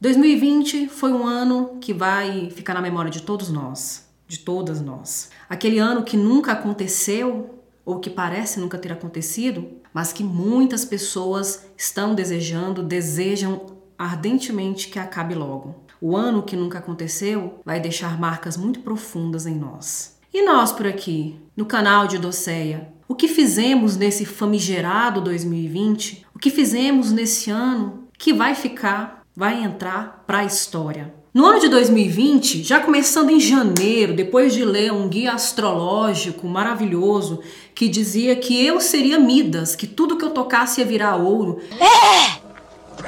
[0.00, 5.28] 2020 foi um ano que vai ficar na memória de todos nós, de todas nós.
[5.46, 11.66] Aquele ano que nunca aconteceu ou que parece nunca ter acontecido, mas que muitas pessoas
[11.76, 13.66] estão desejando, desejam
[13.98, 15.84] ardentemente que acabe logo.
[16.00, 20.18] O ano que nunca aconteceu vai deixar marcas muito profundas em nós.
[20.32, 26.24] E nós por aqui, no canal de Doceia, o que fizemos nesse famigerado 2020?
[26.34, 31.14] O que fizemos nesse ano que vai ficar, vai entrar para a história?
[31.32, 37.40] No ano de 2020, já começando em janeiro, depois de ler um guia astrológico maravilhoso
[37.72, 41.60] que dizia que eu seria Midas, que tudo que eu tocasse ia virar ouro.
[41.78, 42.40] É!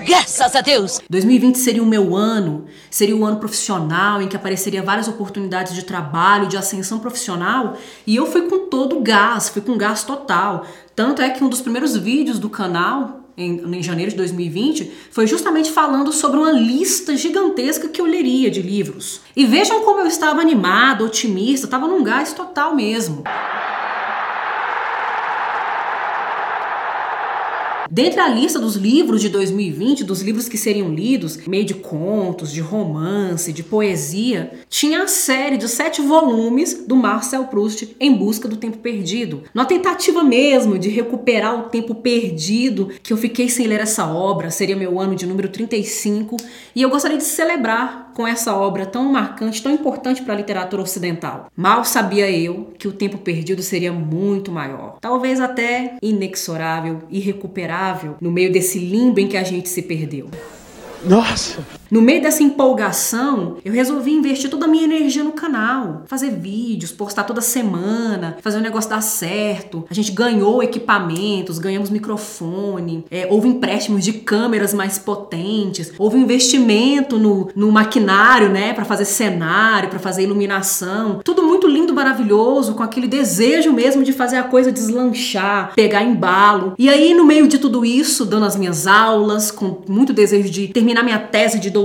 [0.04, 1.00] Graças a Deus!
[1.10, 5.82] 2020 seria o meu ano, seria o ano profissional em que apareceria várias oportunidades de
[5.82, 10.64] trabalho, de ascensão profissional, e eu fui com todo o gás, fui com gás total.
[10.94, 15.26] Tanto é que um dos primeiros vídeos do canal em, em, janeiro de 2020, foi
[15.26, 19.20] justamente falando sobre uma lista gigantesca que eu leria de livros.
[19.34, 23.24] E vejam como eu estava animado, otimista, estava num gás total mesmo.
[27.94, 32.50] Dentre a lista dos livros de 2020, dos livros que seriam lidos, meio de contos,
[32.50, 38.48] de romance, de poesia, tinha a série de sete volumes do Marcel Proust Em Busca
[38.48, 39.42] do Tempo Perdido.
[39.52, 44.50] Na tentativa mesmo de recuperar o tempo perdido que eu fiquei sem ler essa obra,
[44.50, 46.38] seria meu ano de número 35,
[46.74, 50.82] e eu gostaria de celebrar com essa obra tão marcante, tão importante para a literatura
[50.82, 51.46] ocidental.
[51.56, 58.30] Mal sabia eu que o tempo perdido seria muito maior, talvez até inexorável, irrecuperável no
[58.30, 60.28] meio desse limbo em que a gente se perdeu.
[61.04, 61.81] Nossa!
[61.92, 66.90] No meio dessa empolgação, eu resolvi investir toda a minha energia no canal, fazer vídeos,
[66.90, 69.84] postar toda semana, fazer o negócio dar certo.
[69.90, 77.18] A gente ganhou equipamentos, ganhamos microfone, é, houve empréstimos de câmeras mais potentes, houve investimento
[77.18, 81.20] no, no maquinário, né, para fazer cenário, para fazer iluminação.
[81.22, 86.72] Tudo muito lindo, maravilhoso, com aquele desejo mesmo de fazer a coisa deslanchar, pegar embalo.
[86.78, 90.68] E aí, no meio de tudo isso, dando as minhas aulas, com muito desejo de
[90.68, 91.81] terminar minha tese de doutorado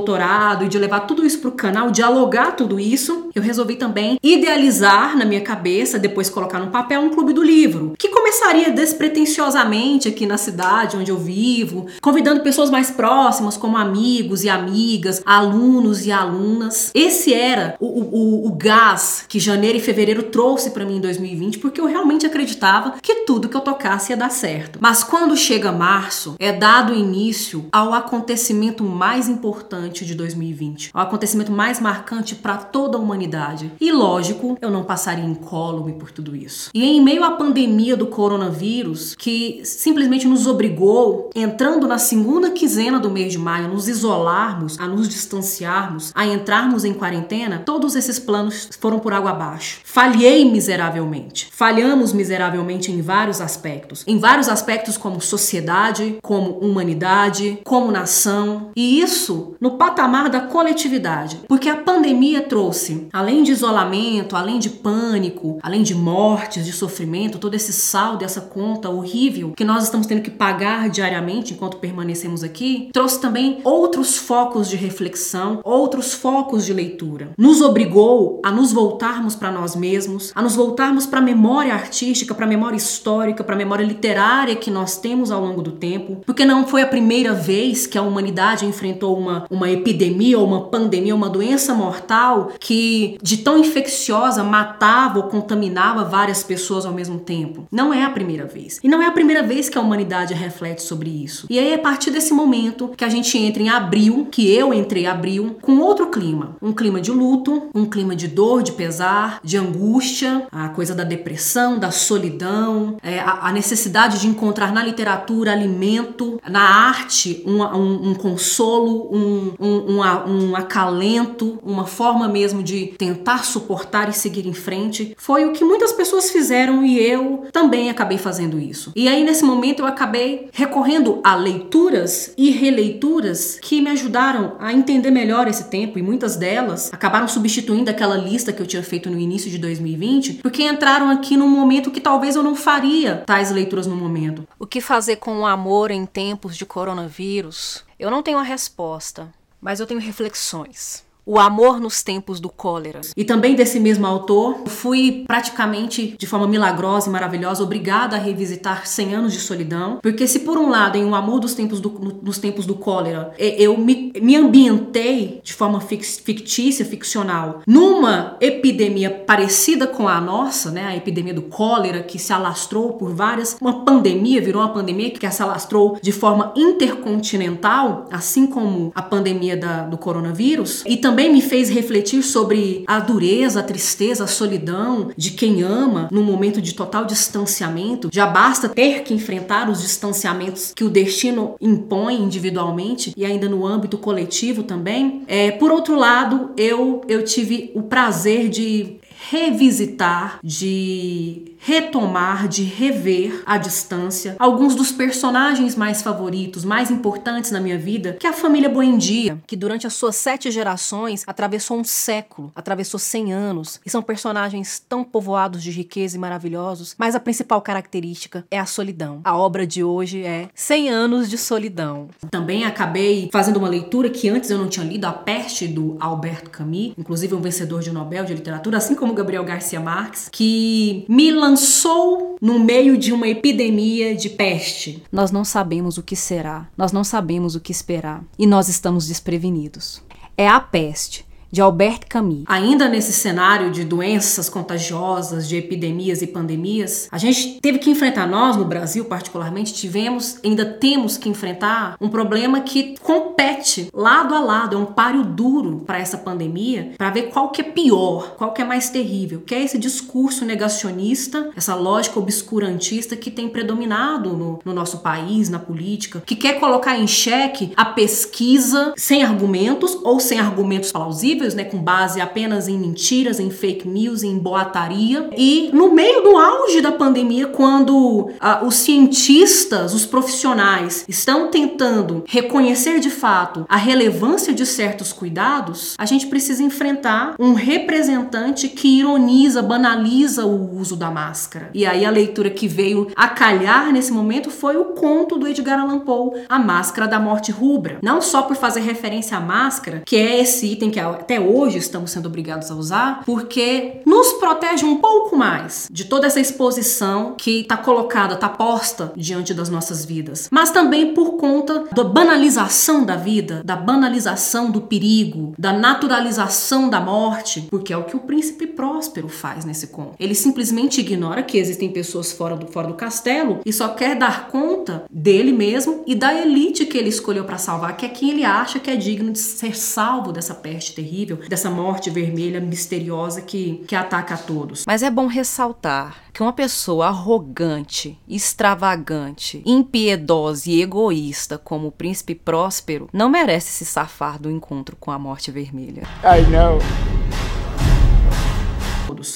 [0.63, 5.17] e de levar tudo isso para o canal, dialogar tudo isso, eu resolvi também idealizar
[5.17, 10.25] na minha cabeça, depois colocar no papel um clube do livro, que começaria despretensiosamente aqui
[10.25, 16.11] na cidade onde eu vivo, convidando pessoas mais próximas, como amigos e amigas, alunos e
[16.11, 16.91] alunas.
[16.93, 21.59] Esse era o, o, o gás que janeiro e fevereiro trouxe para mim em 2020,
[21.59, 24.79] porque eu realmente acreditava que tudo que eu tocasse ia dar certo.
[24.81, 30.99] Mas quando chega março, é dado início ao acontecimento mais importante importante de 2020, o
[30.99, 33.71] acontecimento mais marcante para toda a humanidade.
[33.79, 36.69] E lógico, eu não passaria incólume por tudo isso.
[36.73, 42.99] E em meio à pandemia do coronavírus, que simplesmente nos obrigou, entrando na segunda quinzena
[42.99, 47.95] do mês de maio, a nos isolarmos, a nos distanciarmos, a entrarmos em quarentena, todos
[47.95, 49.79] esses planos foram por água abaixo.
[49.83, 51.49] Falhei miseravelmente.
[51.51, 54.03] Falhamos miseravelmente em vários aspectos.
[54.05, 58.71] Em vários aspectos como sociedade, como humanidade, como nação.
[58.75, 64.69] E isso no patamar da coletividade, porque a pandemia trouxe, além de isolamento, além de
[64.69, 70.07] pânico, além de mortes, de sofrimento, todo esse saldo, essa conta horrível que nós estamos
[70.07, 76.65] tendo que pagar diariamente enquanto permanecemos aqui, trouxe também outros focos de reflexão, outros focos
[76.65, 77.31] de leitura.
[77.37, 82.33] Nos obrigou a nos voltarmos para nós mesmos, a nos voltarmos para a memória artística,
[82.33, 86.21] para a memória histórica, para a memória literária que nós temos ao longo do tempo,
[86.25, 90.47] porque não foi a primeira vez que a humanidade enfrentou uma, uma uma epidemia ou
[90.47, 96.93] uma pandemia, uma doença mortal que de tão infecciosa matava ou contaminava várias pessoas ao
[96.93, 97.67] mesmo tempo.
[97.71, 98.79] Não é a primeira vez.
[98.83, 101.45] E não é a primeira vez que a humanidade reflete sobre isso.
[101.49, 104.73] E aí é a partir desse momento que a gente entra em abril, que eu
[104.73, 106.55] entrei em abril, com outro clima.
[106.61, 111.03] Um clima de luto, um clima de dor, de pesar, de angústia, a coisa da
[111.03, 117.63] depressão, da solidão, é, a, a, necessidade de encontrar na literatura alimento, na arte um,
[117.63, 124.13] um, um consolo, um, um, um, um acalento, uma forma mesmo de tentar suportar e
[124.13, 125.15] seguir em frente.
[125.17, 128.91] Foi o que muitas pessoas fizeram e eu também acabei fazendo isso.
[128.95, 134.73] E aí nesse momento eu acabei recorrendo a leituras e releituras que me ajudaram a
[134.73, 139.09] entender melhor esse tempo e muitas delas acabaram substituindo aquela lista que eu tinha feito
[139.09, 143.51] no início de 2020, porque entraram aqui num momento que talvez eu não faria tais
[143.51, 144.47] leituras no momento.
[144.59, 147.83] O que fazer com o amor em tempos de coronavírus?
[147.99, 149.27] Eu não tenho a resposta
[149.61, 151.06] mas eu tenho reflexões.
[151.29, 153.01] O Amor nos Tempos do Cólera.
[153.17, 158.87] E também desse mesmo autor, fui praticamente de forma milagrosa e maravilhosa obrigada a revisitar
[158.87, 161.89] 100 anos de solidão, porque se por um lado em O Amor dos Tempos do,
[162.23, 169.85] nos Tempos do Cólera, eu me, me ambientei de forma fictícia, ficcional, numa epidemia parecida
[169.85, 174.41] com a nossa, né, a epidemia do cólera que se alastrou por várias, uma pandemia,
[174.41, 179.97] virou uma pandemia que se alastrou de forma intercontinental, assim como a pandemia da, do
[179.97, 185.31] coronavírus, e também também me fez refletir sobre a dureza, a tristeza, a solidão de
[185.31, 188.07] quem ama num momento de total distanciamento.
[188.13, 193.65] Já basta ter que enfrentar os distanciamentos que o destino impõe individualmente e ainda no
[193.65, 195.23] âmbito coletivo também.
[195.25, 198.97] É, por outro lado, eu, eu tive o prazer de
[199.31, 207.59] revisitar, de retomar, de rever à distância alguns dos personagens mais favoritos, mais importantes na
[207.59, 211.83] minha vida, que é a família Buendia, que durante as suas sete gerações atravessou um
[211.83, 217.19] século, atravessou cem anos, e são personagens tão povoados de riqueza e maravilhosos, mas a
[217.19, 219.21] principal característica é a solidão.
[219.23, 222.09] A obra de hoje é 100 anos de solidão.
[222.29, 226.49] Também acabei fazendo uma leitura que antes eu não tinha lido, A Peste do Alberto
[226.49, 231.31] Camus, inclusive um vencedor de Nobel de Literatura, assim como Gabriel Garcia Marques, que me
[231.47, 235.01] lançou no meio de uma epidemia de peste.
[235.09, 239.07] Nós não sabemos o que será, nós não sabemos o que esperar e nós estamos
[239.07, 240.01] desprevenidos.
[240.35, 242.43] É a peste de Albert Camus.
[242.45, 248.27] Ainda nesse cenário de doenças contagiosas, de epidemias e pandemias, a gente teve que enfrentar,
[248.27, 254.39] nós no Brasil particularmente, tivemos, ainda temos que enfrentar um problema que compete lado a
[254.39, 258.53] lado, é um páreo duro para essa pandemia, para ver qual que é pior, qual
[258.53, 264.33] que é mais terrível, que é esse discurso negacionista, essa lógica obscurantista que tem predominado
[264.33, 269.97] no, no nosso país, na política, que quer colocar em xeque a pesquisa sem argumentos
[270.03, 275.29] ou sem argumentos plausíveis né, com base apenas em mentiras, em fake news, em boataria.
[275.37, 282.23] E no meio do auge da pandemia, quando ah, os cientistas, os profissionais estão tentando
[282.27, 288.99] reconhecer de fato a relevância de certos cuidados, a gente precisa enfrentar um representante que
[288.99, 291.69] ironiza, banaliza o uso da máscara.
[291.73, 295.79] E aí a leitura que veio a calhar nesse momento foi o conto do Edgar
[295.79, 297.99] Allan Poe, A Máscara da Morte Rubra.
[298.01, 302.11] Não só por fazer referência à máscara, que é esse item que até hoje estamos
[302.11, 307.59] sendo obrigados a usar, porque nos protege um pouco mais de toda essa exposição que
[307.59, 313.17] está colocada, está posta diante das nossas vidas, mas também por conta da banalização da
[313.17, 318.65] vida, da banalização do perigo, da naturalização da morte, porque é o que o príncipe
[318.65, 320.15] próspero faz nesse conto.
[320.17, 324.47] Ele simplesmente ignora que existem pessoas fora do, fora do castelo e só quer dar
[324.47, 328.45] conta dele mesmo e da elite que ele escolheu para salvar, que é quem ele
[328.45, 333.41] acha que é digno de ser salvo dessa peste terrível terrível, dessa morte vermelha misteriosa
[333.41, 334.83] que, que ataca a todos.
[334.85, 342.35] Mas é bom ressaltar que uma pessoa arrogante, extravagante, impiedosa e egoísta como o príncipe
[342.35, 346.03] Próspero não merece se safar do encontro com a morte vermelha.
[346.23, 346.77] I know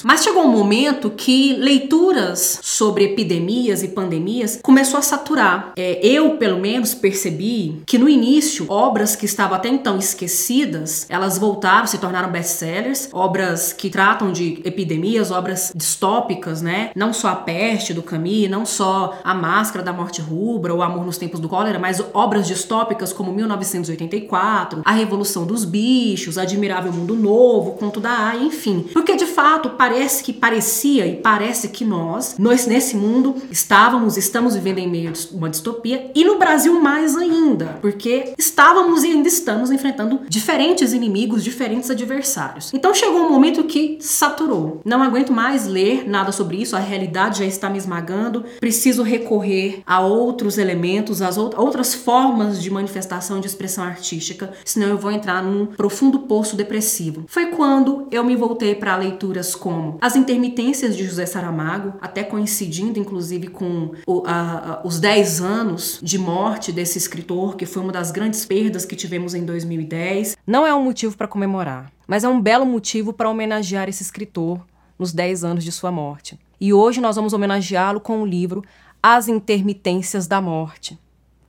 [0.02, 0.04] todos.
[0.04, 5.72] Mas chegou um momento que leituras sobre epidemias e pandemias começou a saturar.
[5.76, 11.38] É, eu, pelo menos, percebi que no início, obras que estavam até então esquecidas, elas
[11.38, 16.90] voltaram, se tornaram best-sellers, obras que tratam de epidemias, obras distópicas, né?
[16.94, 21.06] Não só a peste do Camus, não só a máscara da morte rubra ou Amor
[21.06, 27.14] nos tempos do cólera, mas obras distópicas como 1984, A Revolução dos Bichos, Admirável Mundo
[27.14, 28.86] Novo, Conto da Aya, enfim.
[28.92, 34.54] Porque de fato parece que parecia e parece que nós, nós nesse mundo estávamos, estamos
[34.54, 39.28] vivendo em meio a uma distopia e no Brasil mais ainda, porque estávamos e ainda
[39.28, 42.72] estamos enfrentando diferentes inimigos, diferentes adversários.
[42.72, 44.80] Então chegou um momento que saturou.
[44.82, 48.46] Não aguento mais ler nada sobre isso, a realidade já está me esmagando.
[48.60, 54.96] Preciso recorrer a outros elementos, às outras formas de manifestação de expressão artística, senão eu
[54.96, 57.24] vou entrar num profundo poço depressivo.
[57.26, 62.98] Foi quando eu me voltei para leituras como As Intermitências de José Saramago, até coincidindo
[62.98, 67.92] inclusive com o, a, a, os 10 anos de morte desse escritor, que foi uma
[67.92, 70.36] das grandes perdas que tivemos em 2010.
[70.46, 74.64] Não é um motivo para comemorar, mas é um belo motivo para homenagear esse escritor
[74.98, 76.38] nos 10 anos de sua morte.
[76.60, 78.62] E hoje nós vamos homenageá-lo com o livro
[79.02, 80.98] As Intermitências da Morte.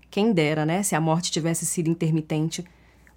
[0.09, 2.63] Quem dera, né, se a morte tivesse sido intermitente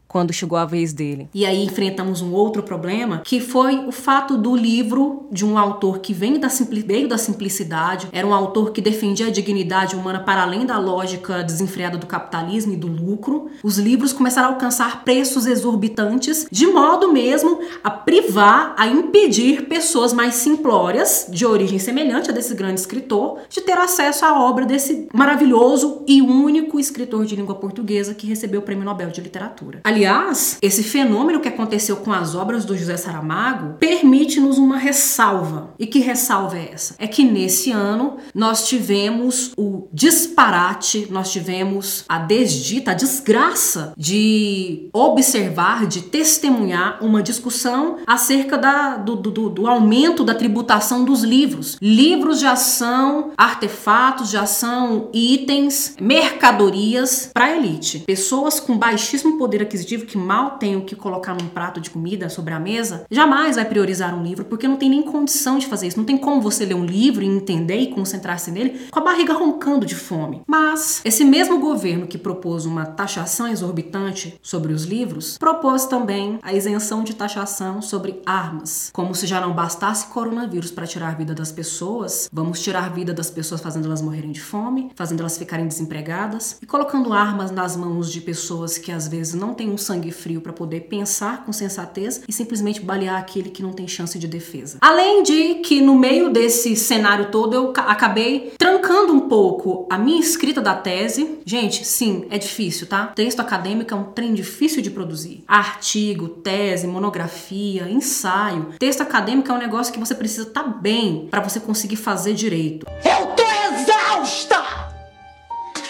[0.08, 1.28] quando chegou a vez dele.
[1.34, 5.98] E aí enfrentamos um outro problema, que foi o fato do livro de um autor
[5.98, 6.48] que vem da
[6.86, 11.42] veio da simplicidade, era um autor que defendia a dignidade humana para além da lógica
[11.42, 13.50] desenfreada do capitalismo e do lucro.
[13.62, 20.12] Os livros começaram a alcançar preços exorbitantes, de modo mesmo a privar, a impedir pessoas
[20.12, 25.08] mais simplórias, de origem semelhante a desse grande escritor, de ter acesso à obra desse
[25.12, 29.80] maravilhoso e único escritor de língua portuguesa que recebeu o Prêmio Nobel de Literatura.
[29.96, 35.70] Aliás, esse fenômeno que aconteceu com as obras do José Saramago permite-nos uma ressalva.
[35.78, 36.94] E que ressalva é essa?
[36.98, 44.90] É que nesse ano nós tivemos o disparate, nós tivemos a desdita, a desgraça de
[44.92, 51.78] observar, de testemunhar uma discussão acerca da, do, do, do aumento da tributação dos livros.
[51.80, 58.00] Livros já são artefatos, já são itens, mercadorias para a elite.
[58.00, 62.28] Pessoas com baixíssimo poder aquisitivo que mal tem o que colocar num prato de comida
[62.28, 65.86] sobre a mesa, jamais vai priorizar um livro, porque não tem nem condição de fazer
[65.86, 65.98] isso.
[65.98, 69.32] Não tem como você ler um livro e entender e concentrar-se nele com a barriga
[69.32, 70.42] roncando de fome.
[70.46, 76.52] Mas esse mesmo governo que propôs uma taxação exorbitante sobre os livros, propôs também a
[76.52, 78.90] isenção de taxação sobre armas.
[78.92, 82.88] Como se já não bastasse coronavírus para tirar a vida das pessoas, vamos tirar a
[82.88, 87.50] vida das pessoas fazendo elas morrerem de fome, fazendo elas ficarem desempregadas e colocando armas
[87.50, 91.44] nas mãos de pessoas que às vezes não têm um sangue frio para poder pensar
[91.44, 94.78] com sensatez e simplesmente balear aquele que não tem chance de defesa.
[94.80, 100.18] Além de que no meio desse cenário todo eu acabei trancando um pouco a minha
[100.18, 101.38] escrita da tese.
[101.44, 103.08] Gente, sim, é difícil, tá?
[103.08, 105.44] Texto acadêmico é um trem difícil de produzir.
[105.46, 108.70] Artigo, tese, monografia, ensaio.
[108.78, 112.32] Texto acadêmico é um negócio que você precisa estar tá bem para você conseguir fazer
[112.32, 112.86] direito.
[113.04, 114.56] Eu tô exausta!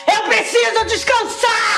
[0.09, 1.76] Eu preciso descansar!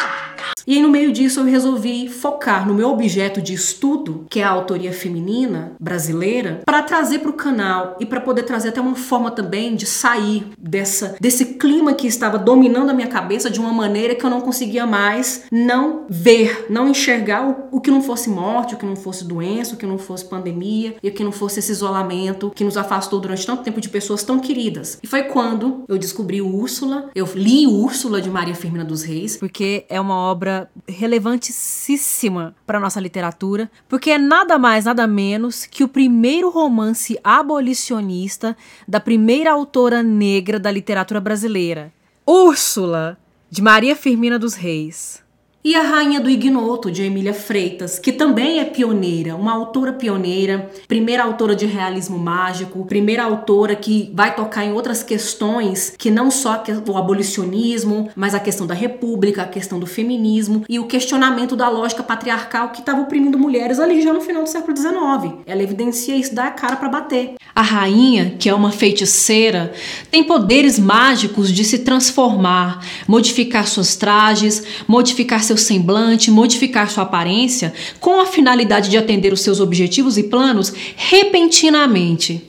[0.69, 4.45] E aí, no meio disso, eu resolvi focar no meu objeto de estudo, que é
[4.45, 8.95] a autoria feminina brasileira, para trazer para o canal e para poder trazer até uma
[8.95, 13.73] forma também de sair dessa desse clima que estava dominando a minha cabeça de uma
[13.73, 18.29] maneira que eu não conseguia mais não ver, não enxergar o, o que não fosse
[18.29, 21.33] morte, o que não fosse doença, o que não fosse pandemia e o que não
[21.33, 24.99] fosse esse isolamento que nos afastou durante tanto tempo de pessoas tão queridas.
[25.03, 29.87] E foi quando eu descobri Úrsula, eu li Úrsula de Maria Firmina dos Reis, porque
[29.89, 35.89] é uma obra relevantíssima para nossa literatura, porque é nada mais, nada menos que o
[35.89, 41.93] primeiro romance abolicionista da primeira autora negra da literatura brasileira,
[42.27, 43.19] Úrsula,
[43.51, 45.23] de Maria Firmina dos Reis.
[45.65, 50.71] E A Rainha do Ignoto, de Emília Freitas, que também é pioneira, uma autora pioneira,
[50.87, 56.31] primeira autora de realismo mágico, primeira autora que vai tocar em outras questões que não
[56.31, 61.57] só o abolicionismo, mas a questão da república, a questão do feminismo e o questionamento
[61.57, 65.43] da lógica patriarcal que estava oprimindo mulheres ali já no final do século XIX.
[65.45, 67.35] Ela evidencia isso, dá a cara para bater.
[67.53, 69.73] A rainha, que é uma feiticeira,
[70.09, 77.73] tem poderes mágicos de se transformar, modificar suas trajes, modificar seu semblante, modificar sua aparência,
[78.01, 82.43] com a finalidade de atender os seus objetivos e planos repentinamente.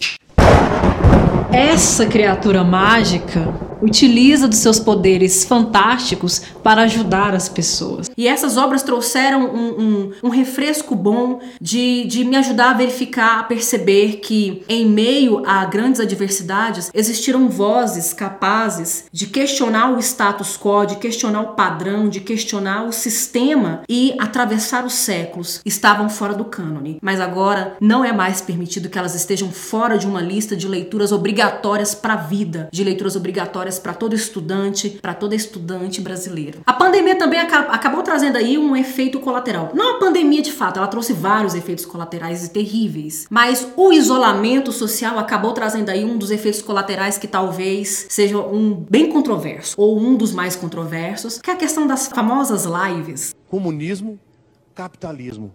[1.51, 8.09] Essa criatura mágica utiliza dos seus poderes fantásticos para ajudar as pessoas.
[8.17, 13.39] E essas obras trouxeram um, um, um, refresco bom de, de me ajudar a verificar,
[13.39, 20.57] a perceber que, em meio a grandes adversidades, existiram vozes capazes de questionar o status
[20.57, 25.61] quo, de questionar o padrão, de questionar o sistema e atravessar os séculos.
[25.65, 30.05] Estavam fora do cânone, mas agora não é mais permitido que elas estejam fora de
[30.05, 35.13] uma lista de leituras obrigatórias para a vida, de leituras obrigatórias para todo estudante, para
[35.13, 36.59] toda estudante brasileira.
[36.65, 39.71] A pandemia também acabou trazendo aí um efeito colateral.
[39.73, 44.71] Não a pandemia de fato, ela trouxe vários efeitos colaterais e terríveis, mas o isolamento
[44.71, 49.99] social acabou trazendo aí um dos efeitos colaterais que talvez seja um bem controverso ou
[49.99, 53.35] um dos mais controversos, que é a questão das famosas lives.
[53.49, 54.19] Comunismo,
[54.73, 55.53] capitalismo.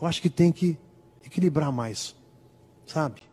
[0.00, 0.78] Eu acho que tem que
[1.24, 2.14] equilibrar mais,
[2.86, 3.27] sabe?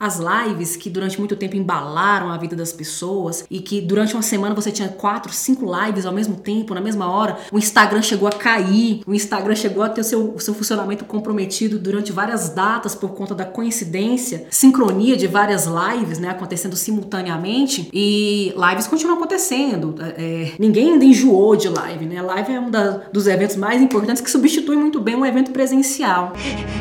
[0.00, 4.22] As lives que durante muito tempo embalaram a vida das pessoas e que durante uma
[4.22, 8.28] semana você tinha quatro, cinco lives ao mesmo tempo, na mesma hora, o Instagram chegou
[8.28, 12.48] a cair, o Instagram chegou a ter o seu, o seu funcionamento comprometido durante várias
[12.48, 19.16] datas por conta da coincidência, sincronia de várias lives, né, acontecendo simultaneamente e lives continuam
[19.16, 19.94] acontecendo.
[20.00, 22.22] É, ninguém ainda enjoou de live, né?
[22.22, 26.32] live é um da, dos eventos mais importantes que substitui muito bem um evento presencial.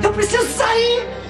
[0.03, 1.22] Eu preciso sair!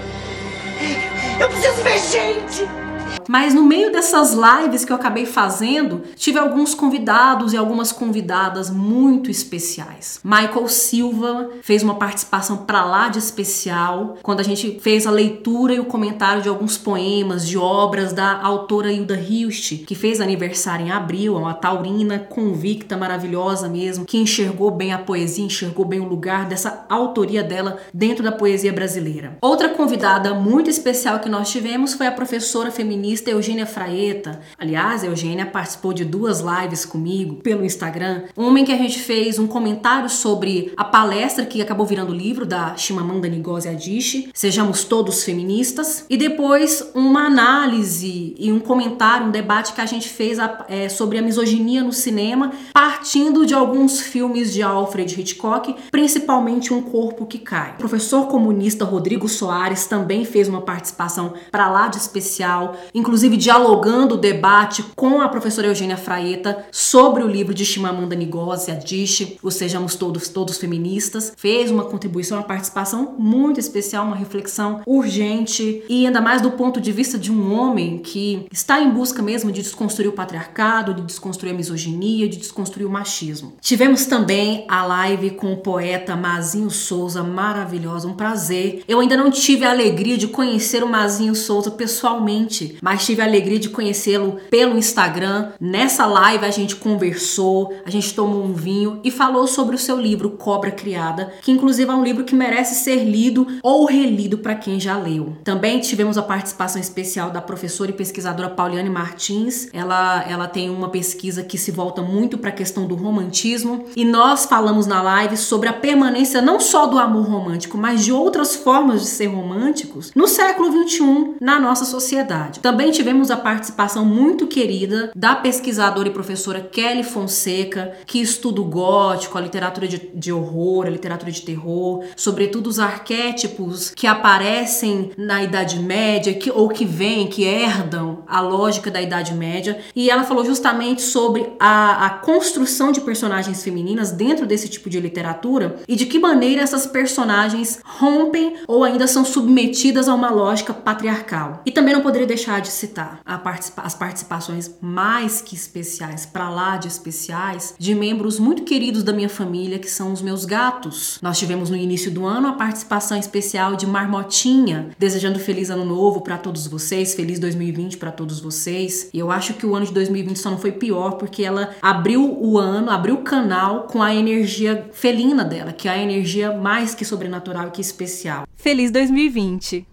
[1.41, 2.90] Eu preciso ver gente!
[3.27, 8.69] Mas no meio dessas lives que eu acabei fazendo, tive alguns convidados e algumas convidadas
[8.69, 10.19] muito especiais.
[10.23, 15.73] Michael Silva fez uma participação para lá de especial quando a gente fez a leitura
[15.73, 20.87] e o comentário de alguns poemas, de obras da autora Hilda Hilst, que fez aniversário
[20.87, 26.07] em abril, uma taurina convicta, maravilhosa mesmo, que enxergou bem a poesia, enxergou bem o
[26.07, 29.37] lugar dessa autoria dela dentro da poesia brasileira.
[29.41, 34.41] Outra convidada muito especial que nós tivemos foi a professora feminista Eugênia Fraeta.
[34.59, 38.25] Aliás, a Eugênia participou de duas lives comigo pelo Instagram.
[38.37, 42.45] Uma em que a gente fez um comentário sobre a palestra que acabou virando livro
[42.45, 49.31] da Chimamanda Ngozi Adichie, Sejamos Todos Feministas, e depois uma análise e um comentário, um
[49.31, 54.53] debate que a gente fez é, sobre a misoginia no cinema, partindo de alguns filmes
[54.53, 57.71] de Alfred Hitchcock, principalmente Um Corpo que Cai.
[57.71, 64.15] O professor comunista Rodrigo Soares também fez uma participação para lá de especial, inclusive dialogando
[64.15, 69.51] o debate com a professora Eugênia Fraeta sobre o livro de Chimamanda Ngozi Adichie, o
[69.51, 71.33] Sejamos Todos Todos Feministas.
[71.35, 76.79] Fez uma contribuição, uma participação muito especial, uma reflexão urgente e ainda mais do ponto
[76.79, 81.01] de vista de um homem que está em busca mesmo de desconstruir o patriarcado, de
[81.01, 83.53] desconstruir a misoginia, de desconstruir o machismo.
[83.61, 88.83] Tivemos também a live com o poeta Mazinho Souza, maravilhosa, um prazer.
[88.87, 93.25] Eu ainda não tive a alegria de conhecer o Mazinho Souza pessoalmente, mas tive a
[93.25, 95.49] alegria de conhecê-lo pelo Instagram.
[95.59, 99.99] Nessa live a gente conversou, a gente tomou um vinho e falou sobre o seu
[99.99, 104.55] livro Cobra Criada, que inclusive é um livro que merece ser lido ou relido para
[104.55, 105.37] quem já leu.
[105.43, 109.69] Também tivemos a participação especial da professora e pesquisadora Pauliane Martins.
[109.71, 114.03] Ela, ela tem uma pesquisa que se volta muito para a questão do romantismo e
[114.03, 118.55] nós falamos na live sobre a permanência não só do amor romântico, mas de outras
[118.55, 122.59] formas de ser românticos no século 21 na nossa sociedade.
[122.71, 128.63] Também tivemos a participação muito querida da pesquisadora e professora Kelly Fonseca, que estuda o
[128.63, 135.11] gótico, a literatura de, de horror, a literatura de terror, sobretudo os arquétipos que aparecem
[135.17, 139.81] na Idade Média que, ou que vêm, que herdam a lógica da Idade Média.
[139.93, 144.97] E ela falou justamente sobre a, a construção de personagens femininas dentro desse tipo de
[144.97, 150.73] literatura e de que maneira essas personagens rompem ou ainda são submetidas a uma lógica
[150.73, 151.61] patriarcal.
[151.65, 156.77] E também não poderia deixar de citar participa as participações mais que especiais, para lá
[156.77, 161.19] de especiais, de membros muito queridos da minha família, que são os meus gatos.
[161.21, 166.21] Nós tivemos no início do ano a participação especial de Marmotinha, desejando feliz ano novo
[166.21, 169.09] para todos vocês, feliz 2020 para todos vocês.
[169.13, 172.37] E eu acho que o ano de 2020 só não foi pior porque ela abriu
[172.41, 176.93] o ano, abriu o canal com a energia felina dela, que é a energia mais
[176.93, 178.45] que sobrenatural e que especial.
[178.55, 179.90] Feliz 2020!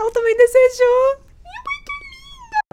[0.00, 1.30] Ela também desejou.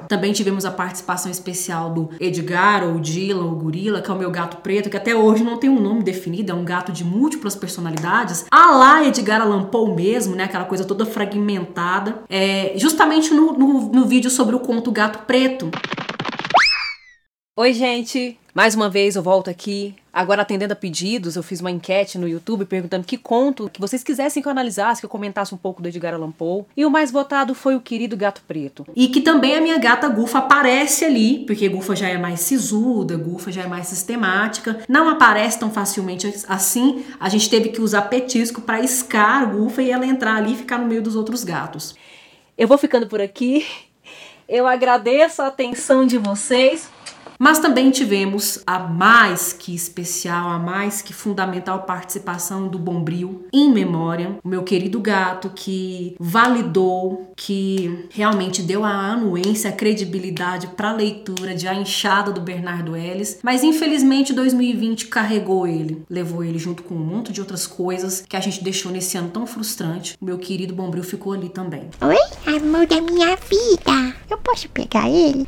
[0.08, 4.32] Também tivemos a participação especial do Edgar, ou Dylan, ou Gorila, que é o meu
[4.32, 7.54] gato preto, que até hoje não tem um nome definido, é um gato de múltiplas
[7.54, 8.46] personalidades.
[8.50, 10.46] A lá Edgar Allan Poe mesmo, né?
[10.46, 12.24] Aquela coisa toda fragmentada.
[12.30, 15.70] É, justamente no, no, no vídeo sobre o conto Gato Preto.
[17.58, 18.40] Oi, gente!
[18.54, 19.96] Mais uma vez eu volto aqui.
[20.18, 24.04] Agora atendendo a pedidos, eu fiz uma enquete no YouTube perguntando que conto que vocês
[24.04, 26.66] quisessem que eu analisasse, que eu comentasse um pouco do Edgar Allan Poe.
[26.76, 28.84] E o mais votado foi o querido Gato Preto.
[28.96, 33.16] E que também a minha gata Gufa aparece ali, porque Gufa já é mais sisuda,
[33.16, 34.80] Gufa já é mais sistemática.
[34.90, 37.06] Não aparece tão facilmente assim.
[37.20, 40.58] A gente teve que usar petisco para iscar a Gufa e ela entrar ali e
[40.58, 41.94] ficar no meio dos outros gatos.
[42.58, 43.68] Eu vou ficando por aqui.
[44.50, 46.90] Eu agradeço a atenção de vocês.
[47.38, 53.72] Mas também tivemos a mais que especial, a mais que fundamental participação do Bombril em
[53.72, 60.90] memória, o meu querido gato que validou, que realmente deu a anuência, a credibilidade para
[60.90, 66.58] a leitura de A Enxada do Bernardo Ellis, mas infelizmente 2020 carregou ele, levou ele
[66.58, 70.18] junto com um monte de outras coisas que a gente deixou nesse ano tão frustrante.
[70.20, 71.90] O meu querido Bombril ficou ali também.
[72.02, 74.16] Oi, amor da minha vida.
[74.30, 75.48] Eu posso pegar ele?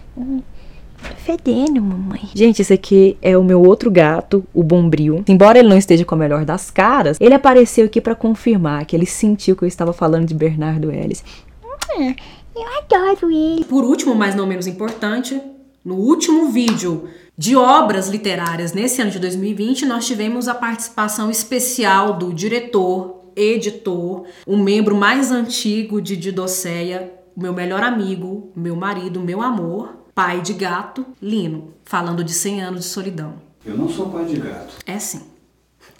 [1.30, 2.22] Fedendo, mamãe.
[2.34, 5.24] Gente, esse aqui é o meu outro gato, o Bombril.
[5.28, 8.96] Embora ele não esteja com a melhor das caras, ele apareceu aqui para confirmar que
[8.96, 11.24] ele sentiu que eu estava falando de Bernardo Ellis.
[11.64, 12.16] Hum,
[12.56, 13.64] eu adoro ele.
[13.64, 15.40] Por último, mas não menos importante,
[15.86, 22.18] no último vídeo de obras literárias nesse ano de 2020, nós tivemos a participação especial
[22.18, 29.44] do diretor, editor, o membro mais antigo de Didocéia, meu melhor amigo, meu marido, meu
[29.44, 33.36] amor, pai de gato, Lino, falando de 100 anos de solidão.
[33.66, 34.76] Eu não sou pai de gato.
[34.86, 35.22] É sim.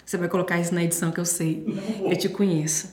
[0.04, 1.64] Você vai colocar isso na edição que eu sei.
[2.04, 2.90] Eu te conheço.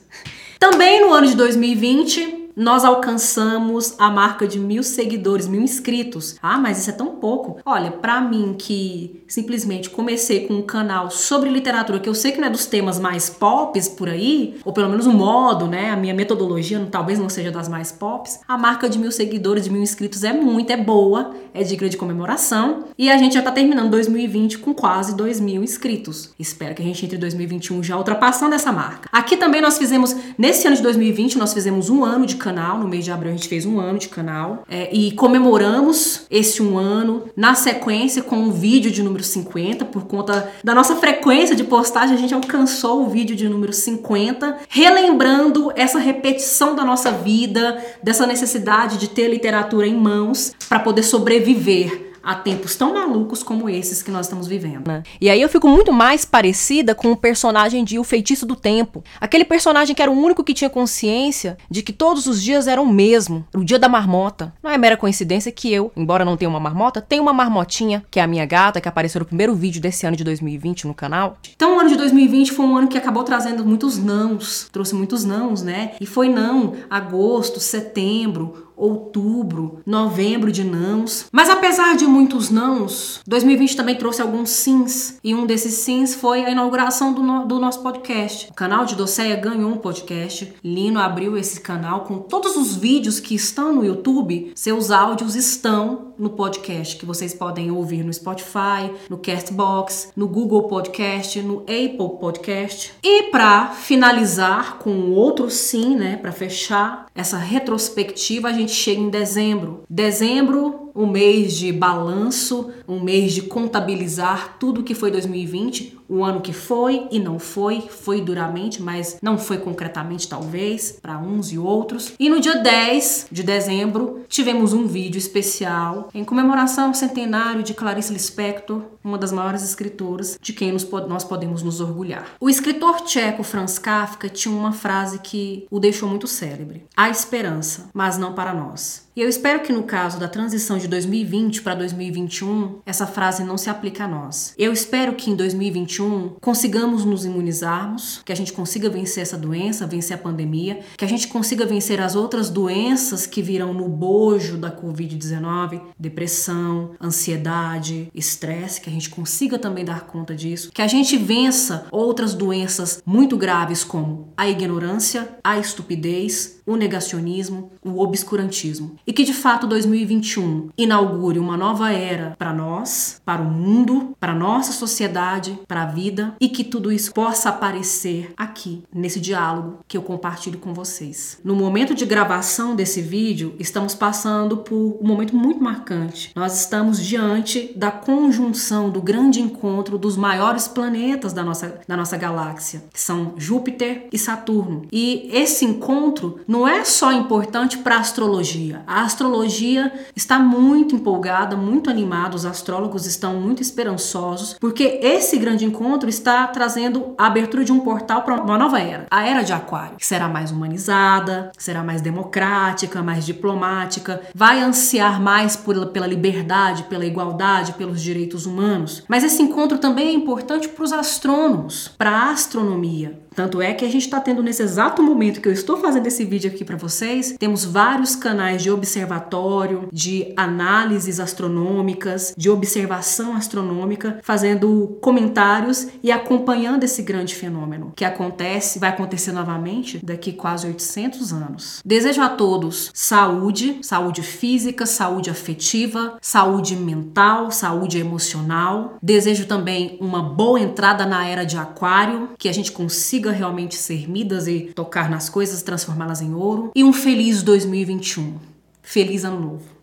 [0.58, 6.34] Também no ano de 2020, nós alcançamos a marca de mil seguidores, mil inscritos.
[6.42, 7.60] Ah, mas isso é tão pouco.
[7.64, 12.40] Olha, para mim que simplesmente comecei com um canal sobre literatura, que eu sei que
[12.40, 15.90] não é dos temas mais pops por aí, ou pelo menos o modo, né?
[15.90, 18.40] A minha metodologia talvez não seja das mais pops.
[18.48, 21.96] A marca de mil seguidores, de mil inscritos é muito, é boa, é digna de
[21.96, 22.86] comemoração.
[22.98, 26.34] E a gente já tá terminando 2020 com quase dois mil inscritos.
[26.36, 29.08] Espero que a gente entre 2021 já ultrapassando essa marca.
[29.12, 32.47] Aqui também nós fizemos, nesse ano de 2020, nós fizemos um ano de canal.
[32.52, 34.64] No mês de abril a gente fez um ano de canal.
[34.68, 39.84] É, e comemoramos esse um ano na sequência com um vídeo de número 50.
[39.84, 44.58] Por conta da nossa frequência de postagem, a gente alcançou o vídeo de número 50,
[44.68, 51.02] relembrando essa repetição da nossa vida, dessa necessidade de ter literatura em mãos para poder
[51.02, 54.86] sobreviver a tempos tão malucos como esses que nós estamos vivendo.
[54.86, 55.02] Né?
[55.18, 59.02] E aí eu fico muito mais parecida com o personagem de O Feitiço do Tempo.
[59.18, 62.82] Aquele personagem que era o único que tinha consciência de que todos os dias eram
[62.82, 64.52] o mesmo, o dia da marmota.
[64.62, 68.20] Não é mera coincidência que eu, embora não tenha uma marmota, tenho uma marmotinha, que
[68.20, 71.38] é a minha gata, que apareceu no primeiro vídeo desse ano de 2020 no canal.
[71.56, 75.24] Então o ano de 2020 foi um ano que acabou trazendo muitos nãos, trouxe muitos
[75.24, 75.92] nãos, né?
[75.98, 81.26] E foi não agosto, setembro, outubro, novembro de nãos.
[81.32, 85.18] Mas apesar de muitos nãos, 2020 também trouxe alguns sims.
[85.22, 88.48] E um desses sims foi a inauguração do, no, do nosso podcast.
[88.50, 90.54] O canal de Doceia ganhou um podcast.
[90.62, 94.52] Lino abriu esse canal com todos os vídeos que estão no YouTube.
[94.54, 100.64] Seus áudios estão no podcast, que vocês podem ouvir no Spotify, no Castbox, no Google
[100.64, 102.92] Podcast, no Apple Podcast.
[103.02, 109.10] E para finalizar com outro sim, né, para fechar essa retrospectiva, a gente chega em
[109.10, 109.82] dezembro.
[109.88, 116.40] Dezembro um mês de balanço, um mês de contabilizar tudo que foi 2020, o ano
[116.40, 121.58] que foi e não foi, foi duramente, mas não foi concretamente talvez para uns e
[121.58, 122.14] outros.
[122.18, 127.74] E no dia 10 de dezembro tivemos um vídeo especial em comemoração ao centenário de
[127.74, 130.72] Clarice Lispector, uma das maiores escritoras de quem
[131.08, 132.26] nós podemos nos orgulhar.
[132.40, 137.90] O escritor tcheco Franz Kafka tinha uma frase que o deixou muito célebre: há esperança,
[137.92, 139.07] mas não para nós.
[139.18, 143.58] E eu espero que no caso da transição de 2020 para 2021, essa frase não
[143.58, 144.54] se aplique a nós.
[144.56, 149.88] Eu espero que em 2021 consigamos nos imunizarmos, que a gente consiga vencer essa doença,
[149.88, 154.56] vencer a pandemia, que a gente consiga vencer as outras doenças que virão no bojo
[154.56, 160.86] da Covid-19, depressão, ansiedade, estresse, que a gente consiga também dar conta disso, que a
[160.86, 168.96] gente vença outras doenças muito graves como a ignorância, a estupidez, o negacionismo, o obscurantismo.
[169.08, 174.34] E que de fato 2021 inaugure uma nova era para nós, para o mundo, para
[174.34, 179.96] nossa sociedade, para a vida e que tudo isso possa aparecer aqui nesse diálogo que
[179.96, 181.40] eu compartilho com vocês.
[181.42, 186.30] No momento de gravação desse vídeo, estamos passando por um momento muito marcante.
[186.36, 192.18] Nós estamos diante da conjunção do grande encontro dos maiores planetas da nossa, da nossa
[192.18, 194.82] galáxia, que são Júpiter e Saturno.
[194.92, 198.82] E esse encontro não é só importante para a astrologia.
[198.98, 205.64] A astrologia está muito empolgada, muito animada, os astrólogos estão muito esperançosos, porque esse grande
[205.64, 209.52] encontro está trazendo a abertura de um portal para uma nova era, a era de
[209.52, 216.06] Aquário, que será mais humanizada, será mais democrática, mais diplomática, vai ansiar mais por, pela
[216.08, 219.04] liberdade, pela igualdade, pelos direitos humanos.
[219.06, 223.27] Mas esse encontro também é importante para os astrônomos, para a astronomia.
[223.38, 226.24] Tanto é que a gente está tendo nesse exato momento que eu estou fazendo esse
[226.24, 234.18] vídeo aqui para vocês, temos vários canais de observatório, de análises astronômicas, de observação astronômica,
[234.24, 241.32] fazendo comentários e acompanhando esse grande fenômeno que acontece, vai acontecer novamente daqui quase 800
[241.32, 241.80] anos.
[241.84, 248.98] Desejo a todos saúde, saúde física, saúde afetiva, saúde mental, saúde emocional.
[249.00, 253.74] Desejo também uma boa entrada na era de Aquário, que a gente consiga consiga realmente
[253.76, 256.70] ser Midas e tocar nas coisas, transformá-las em ouro.
[256.74, 258.38] E um feliz 2021.
[258.82, 259.77] Feliz ano novo.